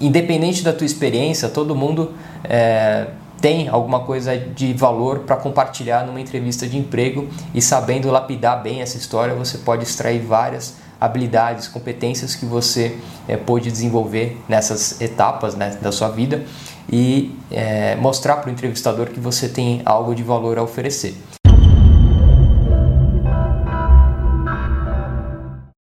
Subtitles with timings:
[0.00, 2.12] independente da tua experiência, todo mundo
[2.44, 3.08] é,
[3.40, 8.80] tem alguma coisa de valor para compartilhar numa entrevista de emprego e sabendo lapidar bem
[8.80, 12.98] essa história, você pode extrair várias habilidades, competências que você
[13.28, 16.44] é, pôde desenvolver nessas etapas né, da sua vida
[16.90, 21.14] e é, mostrar para o entrevistador que você tem algo de valor a oferecer.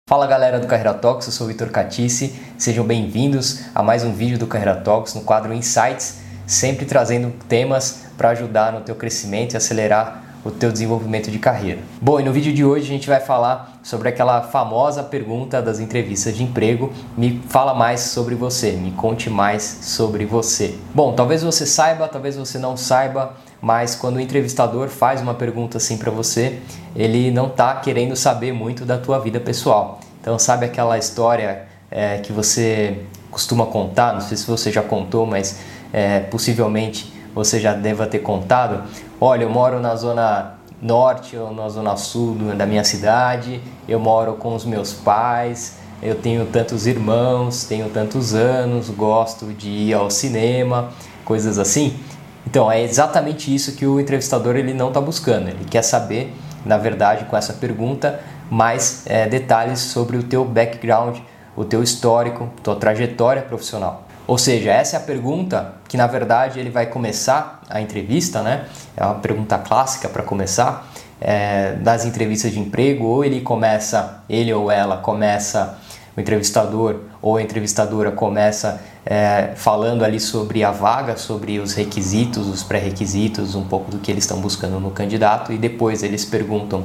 [0.10, 4.12] Fala galera do Carreira Talks, eu sou o Vitor Catice, sejam bem-vindos a mais um
[4.12, 9.54] vídeo do Carreira Talks no quadro Insights, sempre trazendo temas para ajudar no teu crescimento
[9.54, 11.82] e acelerar o teu desenvolvimento de carreira.
[12.02, 15.80] Bom, e no vídeo de hoje a gente vai falar sobre aquela famosa pergunta das
[15.80, 20.74] entrevistas de emprego, me fala mais sobre você, me conte mais sobre você.
[20.92, 25.78] Bom, talvez você saiba, talvez você não saiba, mas quando o entrevistador faz uma pergunta
[25.78, 26.60] assim para você,
[26.96, 30.00] ele não está querendo saber muito da tua vida pessoal.
[30.22, 34.14] Então, sabe aquela história é, que você costuma contar?
[34.14, 35.60] Não sei se você já contou, mas
[35.92, 38.84] é, possivelmente você já deva ter contado.
[39.20, 44.34] Olha, eu moro na zona norte ou na zona sul da minha cidade, eu moro
[44.34, 50.10] com os meus pais, eu tenho tantos irmãos, tenho tantos anos, gosto de ir ao
[50.10, 50.90] cinema,
[51.26, 51.98] coisas assim.
[52.46, 55.50] Então, é exatamente isso que o entrevistador ele não está buscando.
[55.50, 56.34] Ele quer saber,
[56.66, 61.20] na verdade, com essa pergunta, mais é, detalhes sobre o teu background,
[61.56, 64.08] o teu histórico, tua trajetória profissional.
[64.26, 68.66] Ou seja, essa é a pergunta que na verdade ele vai começar a entrevista, né?
[68.96, 70.88] É uma pergunta clássica para começar
[71.20, 73.06] é, das entrevistas de emprego.
[73.06, 75.80] Ou ele começa, ele ou ela começa,
[76.16, 78.80] o entrevistador ou a entrevistadora começa
[79.12, 84.12] é, falando ali sobre a vaga, sobre os requisitos, os pré-requisitos, um pouco do que
[84.12, 86.84] eles estão buscando no candidato e depois eles perguntam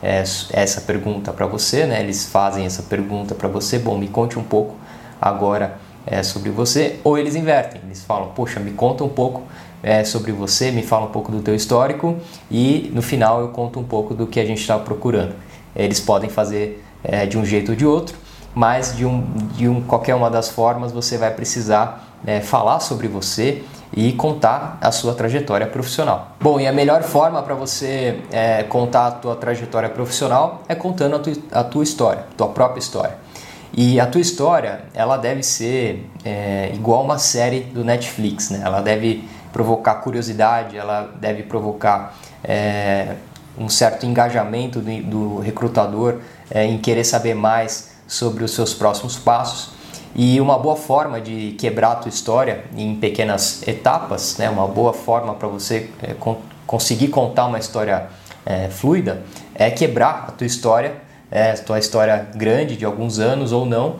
[0.00, 2.00] é, essa pergunta para você, né?
[2.00, 3.76] Eles fazem essa pergunta para você.
[3.76, 4.76] Bom, me conte um pouco
[5.20, 9.42] agora é, sobre você, ou eles invertem, eles falam, poxa, me conta um pouco
[9.82, 13.80] é, sobre você, me fala um pouco do teu histórico e no final eu conto
[13.80, 15.34] um pouco do que a gente está procurando.
[15.74, 18.16] Eles podem fazer é, de um jeito ou de outro,
[18.54, 19.22] mas de, um,
[19.52, 23.64] de um, qualquer uma das formas você vai precisar é, falar sobre você
[23.96, 26.32] e contar a sua trajetória profissional.
[26.40, 31.16] Bom, e a melhor forma para você é, contar a tua trajetória profissional é contando
[31.16, 33.16] a tua, a tua história, tua própria história.
[33.76, 38.62] E a tua história, ela deve ser é, igual uma série do Netflix, né?
[38.64, 43.14] Ela deve provocar curiosidade, ela deve provocar é,
[43.58, 46.18] um certo engajamento do, do recrutador
[46.50, 49.74] é, em querer saber mais sobre os seus próximos passos.
[50.16, 54.48] E uma boa forma de quebrar a tua história em pequenas etapas, né?
[54.48, 58.08] uma boa forma para você é, con conseguir contar uma história
[58.46, 59.22] é, fluida,
[59.54, 63.96] é quebrar a tua história é, tua história grande de alguns anos ou não,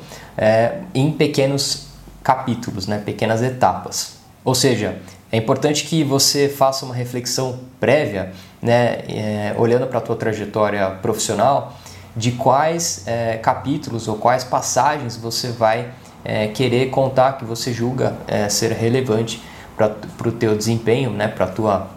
[0.95, 1.89] em pequenos
[2.23, 4.19] capítulos, né, pequenas etapas.
[4.45, 4.99] Ou seja,
[5.33, 8.33] é importante que você faça uma reflexão prévia,
[8.63, 11.77] né, olhando para a tua trajetória profissional,
[12.17, 15.91] de quais é, capítulos ou quais passagens você vai
[16.25, 19.43] é, querer contar que você julga é, ser relevante
[19.77, 21.91] para o teu desempenho, né, para tua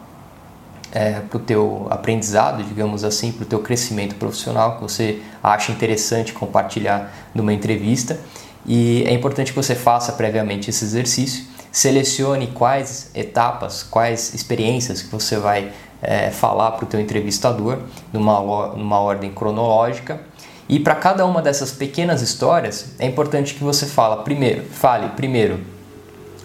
[0.92, 5.72] é, para o teu aprendizado, digamos assim, para o teu crescimento profissional, que você acha
[5.72, 8.20] interessante compartilhar numa entrevista.
[8.66, 15.10] E é importante que você faça previamente esse exercício, selecione quais etapas, quais experiências que
[15.10, 15.72] você vai
[16.02, 17.80] é, falar para o teu entrevistador,
[18.12, 18.40] numa,
[18.76, 20.20] numa ordem cronológica.
[20.70, 25.60] E para cada uma dessas pequenas histórias, é importante que você fala primeiro, fale primeiro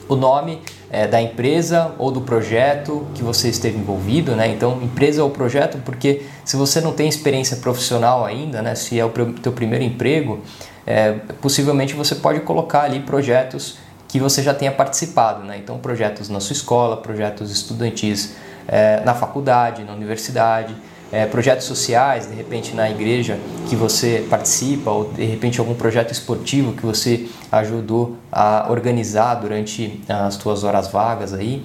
[0.08, 4.48] o nome é, da empresa ou do projeto que você esteve envolvido, né?
[4.48, 8.74] Então, empresa ou projeto, porque se você não tem experiência profissional ainda, né?
[8.74, 10.40] Se é o teu primeiro emprego,
[10.86, 15.56] é, possivelmente você pode colocar ali projetos que você já tenha participado, né?
[15.56, 18.34] Então, projetos na sua escola, projetos estudantis
[18.68, 20.74] é, na faculdade, na universidade,
[21.12, 26.10] é, projetos sociais, de repente na igreja que você participa, ou de repente algum projeto
[26.10, 31.62] esportivo que você ajudou a organizar durante as tuas horas vagas aí.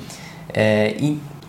[0.53, 0.95] É,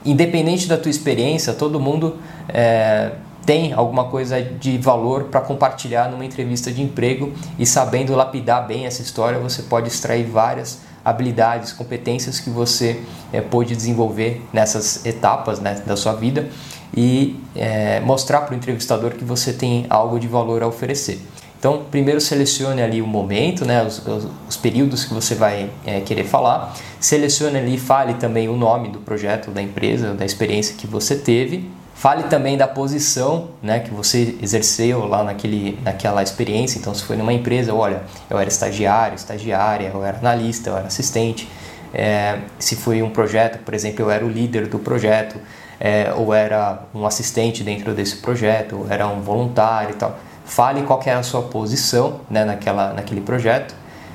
[0.04, 2.16] independente da tua experiência, todo mundo
[2.48, 3.10] é,
[3.44, 8.86] tem alguma coisa de valor para compartilhar numa entrevista de emprego e sabendo lapidar bem
[8.86, 13.00] essa história, você pode extrair várias habilidades, competências que você
[13.32, 16.48] é, pôde desenvolver nessas etapas né, da sua vida
[16.96, 21.20] e é, mostrar para o entrevistador que você tem algo de valor a oferecer.
[21.58, 26.00] Então, primeiro selecione ali o momento, né, os, os, os períodos que você vai é,
[26.00, 26.74] querer falar.
[27.00, 31.16] Selecione ali e fale também o nome do projeto, da empresa, da experiência que você
[31.16, 31.68] teve.
[31.98, 36.78] Fale também da posição né, que você exerceu lá naquele, naquela experiência.
[36.78, 40.86] Então, se foi numa empresa, olha, eu era estagiário, estagiária, eu era analista, eu era
[40.86, 41.48] assistente.
[41.92, 45.40] É, se foi um projeto, por exemplo, eu era o líder do projeto,
[45.80, 50.16] é, ou era um assistente dentro desse projeto, ou era um voluntário e tal.
[50.44, 53.74] Fale qual é a sua posição né, naquela, naquele projeto.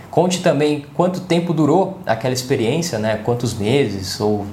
[0.10, 4.46] Conte também quanto tempo durou aquela experiência, né, quantos meses ou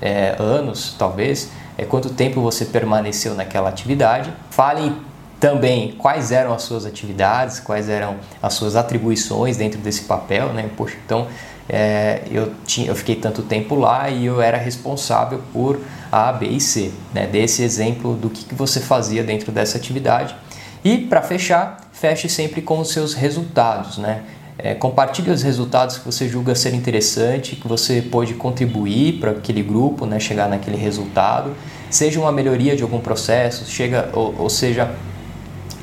[0.00, 4.30] é, anos, talvez é, quanto tempo você permaneceu naquela atividade.
[4.50, 4.92] Fale
[5.38, 10.68] também quais eram as suas atividades, quais eram as suas atribuições dentro desse papel, né?
[10.76, 11.26] Poxa, então
[11.66, 15.80] é, eu, tinha, eu fiquei tanto tempo lá e eu era responsável por
[16.12, 17.26] A, B e C, né?
[17.26, 20.36] Desse exemplo do que, que você fazia dentro dessa atividade.
[20.84, 24.22] E para fechar, feche sempre com os seus resultados, né?
[24.62, 29.62] É, compartilhe os resultados que você julga ser interessante, que você pode contribuir para aquele
[29.62, 31.54] grupo, né, chegar naquele resultado,
[31.88, 34.94] seja uma melhoria de algum processo, chega, ou, ou seja,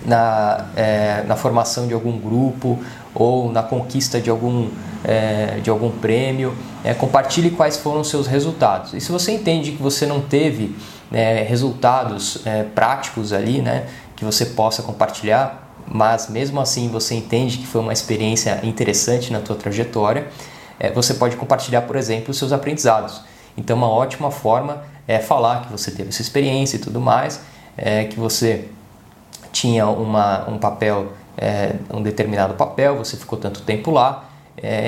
[0.05, 2.79] na, é, na formação de algum grupo
[3.15, 4.69] ou na conquista de algum,
[5.03, 6.55] é, de algum prêmio.
[6.83, 8.93] É, compartilhe quais foram os seus resultados.
[8.93, 10.75] E se você entende que você não teve
[11.11, 17.57] é, resultados é, práticos ali, né, que você possa compartilhar, mas mesmo assim você entende
[17.57, 20.27] que foi uma experiência interessante na tua trajetória,
[20.79, 23.21] é, você pode compartilhar, por exemplo, os seus aprendizados.
[23.57, 27.41] Então, uma ótima forma é falar que você teve essa experiência e tudo mais,
[27.75, 28.65] é, que você
[29.51, 34.25] tinha uma, um papel, é, um determinado papel, você ficou tanto tempo lá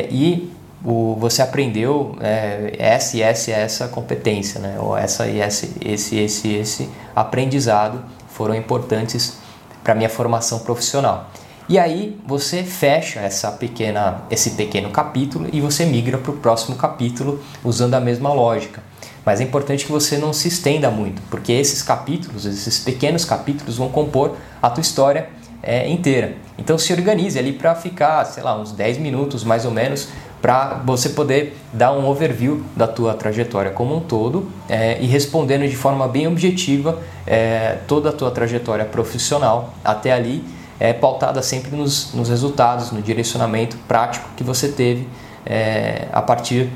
[0.10, 0.52] e
[0.84, 4.78] o, você aprendeu é, essa e essa essa competência, né?
[4.80, 9.38] ou essa e esse, esse, esse, esse aprendizado foram importantes
[9.90, 11.32] para minha formação profissional.
[11.68, 16.76] E aí você fecha essa pequena, esse pequeno capítulo e você migra para o próximo
[16.76, 18.84] capítulo usando a mesma lógica.
[19.26, 23.78] Mas é importante que você não se estenda muito, porque esses capítulos, esses pequenos capítulos
[23.78, 25.30] vão compor a tua história
[25.64, 26.36] é, inteira.
[26.56, 30.10] Então se organize ali para ficar, sei lá, uns 10 minutos mais ou menos
[30.42, 35.68] para você poder dar um overview da tua trajetória como um todo é, e respondendo
[35.68, 40.44] de forma bem objetiva é, toda a tua trajetória profissional até ali,
[40.80, 45.08] é, pautada sempre nos, nos resultados, no direcionamento prático que você teve
[45.46, 46.70] é, a partir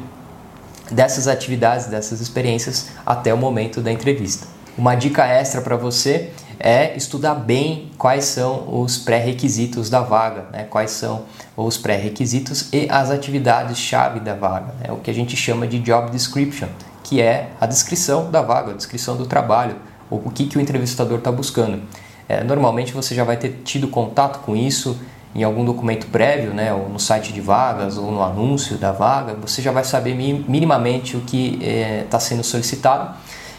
[0.92, 4.48] dessas atividades, dessas experiências até o momento da entrevista.
[4.78, 10.64] Uma dica extra para você é estudar bem quais são os pré-requisitos da vaga, né?
[10.70, 11.24] quais são
[11.56, 14.92] os pré-requisitos e as atividades-chave da vaga, né?
[14.92, 16.68] o que a gente chama de job description,
[17.04, 19.76] que é a descrição da vaga, a descrição do trabalho,
[20.10, 21.82] o que, que o entrevistador está buscando.
[22.28, 24.98] É, normalmente você já vai ter tido contato com isso
[25.36, 29.34] em algum documento prévio, né, ou no site de vagas, ou no anúncio da vaga,
[29.34, 31.60] você já vai saber minimamente o que
[32.04, 33.16] está é, sendo solicitado.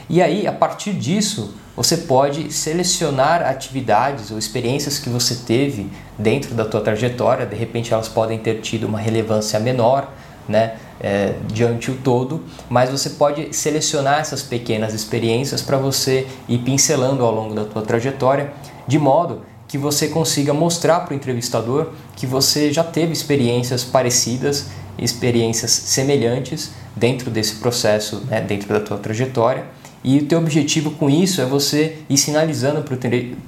[0.08, 6.54] E aí, a partir disso, você pode selecionar atividades ou experiências que você teve dentro
[6.54, 7.44] da tua trajetória.
[7.44, 10.12] De repente, elas podem ter tido uma relevância menor,
[10.48, 16.58] né, é, diante o todo, mas você pode selecionar essas pequenas experiências para você ir
[16.58, 18.52] pincelando ao longo da tua trajetória,
[18.86, 24.66] de modo que você consiga mostrar para o entrevistador que você já teve experiências parecidas,
[24.96, 29.64] experiências semelhantes dentro desse processo, né, dentro da tua trajetória.
[30.04, 32.94] E o teu objetivo com isso é você ir sinalizando para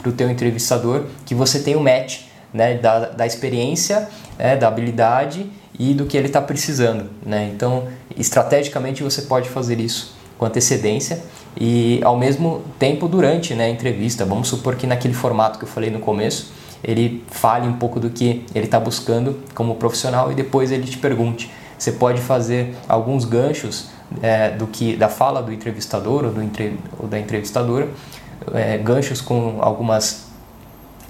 [0.08, 2.22] o teu entrevistador que você tem o um match
[2.52, 4.08] né, da, da experiência,
[4.38, 5.46] né, da habilidade
[5.78, 7.10] e do que ele está precisando.
[7.24, 7.50] Né?
[7.54, 7.84] Então,
[8.16, 11.22] estrategicamente você pode fazer isso com antecedência
[11.58, 14.24] e ao mesmo tempo durante né, a entrevista.
[14.24, 16.52] Vamos supor que naquele formato que eu falei no começo,
[16.82, 20.96] ele fale um pouco do que ele está buscando como profissional e depois ele te
[20.96, 21.50] pergunte.
[21.78, 23.90] Você pode fazer alguns ganchos
[24.22, 27.88] é, do que da fala do entrevistador ou, do entre, ou da entrevistadora,
[28.54, 30.26] é, ganchos com algumas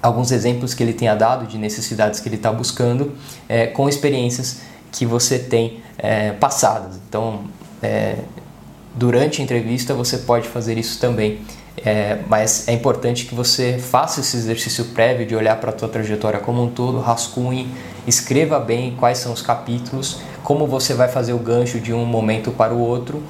[0.03, 3.12] alguns exemplos que ele tenha dado de necessidades que ele está buscando,
[3.49, 4.61] é, com experiências
[4.93, 6.97] que você tem é, passadas.
[7.09, 7.41] Então,
[7.83, 8.17] é,
[8.95, 11.41] durante a entrevista você pode fazer isso também.
[11.85, 15.88] É, mas é importante que você faça esse exercício prévio de olhar para a tua
[15.88, 17.69] trajetória como um todo, rascunhe,
[18.07, 22.53] escreva bem quais são os capítulos, como você vai fazer o gancho de um momento
[22.53, 23.21] para o outro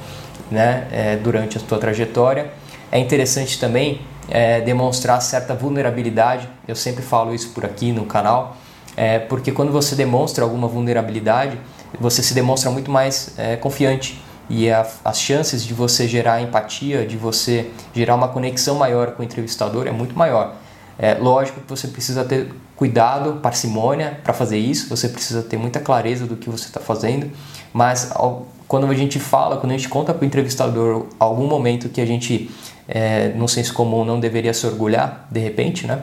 [0.50, 2.52] né, é, durante a tua trajetória.
[2.92, 8.58] É interessante também é, demonstrar certa vulnerabilidade, eu sempre falo isso por aqui no canal,
[8.94, 11.58] é, porque quando você demonstra alguma vulnerabilidade,
[11.98, 17.06] você se demonstra muito mais é, confiante e a, as chances de você gerar empatia,
[17.06, 20.54] de você gerar uma conexão maior com o entrevistador é muito maior.
[20.98, 25.80] É lógico que você precisa ter cuidado, parcimônia para fazer isso, você precisa ter muita
[25.80, 27.30] clareza do que você está fazendo,
[27.72, 31.88] mas ao, quando a gente fala, quando a gente conta para o entrevistador algum momento
[31.88, 32.50] que a gente,
[32.88, 36.02] é, no senso comum, não deveria se orgulhar, de repente, né?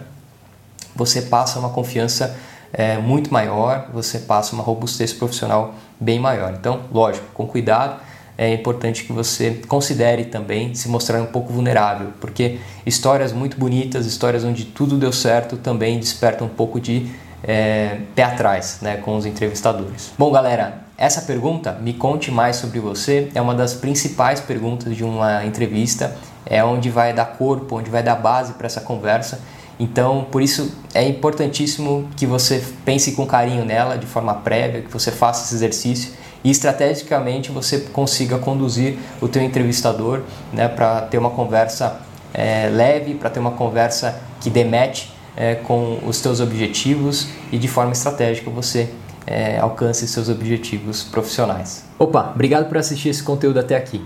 [0.96, 2.38] Você passa uma confiança
[2.72, 6.54] é, muito maior, você passa uma robustez profissional bem maior.
[6.54, 8.00] Então, lógico, com cuidado,
[8.38, 14.06] é importante que você considere também se mostrar um pouco vulnerável, porque histórias muito bonitas,
[14.06, 17.08] histórias onde tudo deu certo, também despertam um pouco de
[17.44, 20.12] é, pé atrás né, com os entrevistadores.
[20.18, 25.04] Bom, galera, essa pergunta, me conte mais sobre você, é uma das principais perguntas de
[25.04, 29.42] uma entrevista, é onde vai dar corpo, onde vai dar base para essa conversa.
[29.80, 34.92] Então, por isso é importantíssimo que você pense com carinho nela de forma prévia, que
[34.92, 40.22] você faça esse exercício e estrategicamente você consiga conduzir o teu entrevistador
[40.52, 42.02] né, para ter uma conversa
[42.34, 47.68] é, leve, para ter uma conversa que demete é, com os teus objetivos e de
[47.68, 48.90] forma estratégica você
[49.26, 51.86] é, alcance seus objetivos profissionais.
[51.98, 54.04] Opa, obrigado por assistir esse conteúdo até aqui.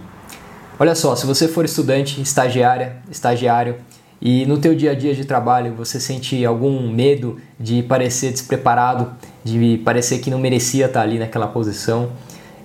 [0.80, 3.78] Olha só, se você for estudante, estagiária, estagiário
[4.22, 9.12] e no teu dia a dia de trabalho você sente algum medo de parecer despreparado,
[9.44, 12.10] de parecer que não merecia estar ali naquela posição,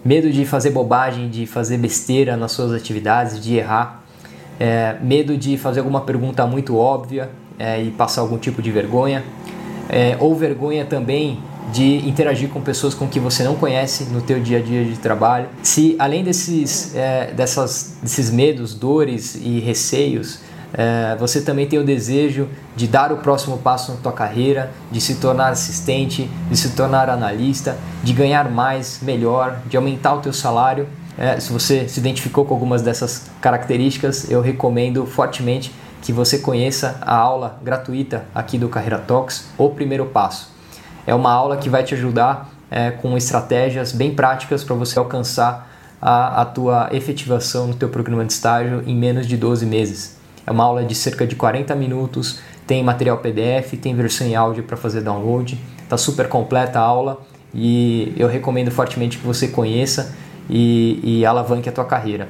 [0.04, 4.02] medo de fazer bobagem, de fazer besteira nas suas atividades, de errar,
[4.59, 9.23] é, medo de fazer alguma pergunta muito óbvia é, e passar algum tipo de vergonha,
[9.88, 11.38] é, ou vergonha também
[11.73, 14.97] de interagir com pessoas com que você não conhece no teu dia a dia de
[14.99, 15.49] trabalho.
[15.62, 20.40] Se além desses, é, dessas, desses medos, dores e receios,
[20.75, 25.00] é, você também tem o desejo de dar o próximo passo na tua carreira, de
[25.00, 30.33] se tornar assistente, de se tornar analista, de ganhar mais, melhor, de aumentar o teu
[30.33, 30.88] salário.
[31.19, 36.99] É, se você se identificou com algumas dessas características, eu recomendo fortemente que você conheça
[37.02, 40.50] a aula gratuita aqui do Carreira Talks, o primeiro passo.
[41.07, 45.71] É uma aula que vai te ajudar é, com estratégias bem práticas para você alcançar
[46.00, 50.22] a, a tua efetivação no teu programa de estágio em menos de 12 meses.
[50.47, 54.63] É uma aula de cerca de 40 minutos, tem material PDF, tem versão em áudio
[54.63, 55.59] para fazer download.
[55.83, 57.21] Está super completa a aula
[57.55, 60.15] e eu recomendo fortemente que você conheça
[60.49, 62.29] e, e alavanque a tua carreira.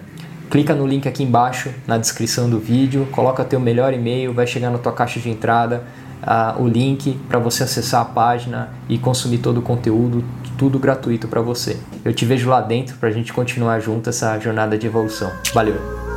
[0.50, 4.70] Clica no link aqui embaixo na descrição do vídeo, coloca teu melhor e-mail, vai chegar
[4.70, 5.82] na tua caixa de entrada
[6.22, 10.24] uh, o link para você acessar a página e consumir todo o conteúdo,
[10.58, 11.78] tudo gratuito para você.
[12.04, 15.30] Eu te vejo lá dentro para a gente continuar junto essa jornada de evolução.
[15.52, 16.11] Valeu!